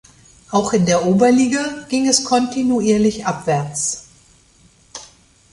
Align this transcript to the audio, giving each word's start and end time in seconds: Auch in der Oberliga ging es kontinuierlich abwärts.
Auch 0.49 0.73
in 0.73 0.87
der 0.87 1.05
Oberliga 1.05 1.85
ging 1.87 2.07
es 2.07 2.23
kontinuierlich 2.23 3.27
abwärts. 3.27 4.05